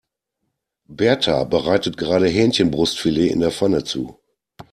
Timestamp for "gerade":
1.95-2.25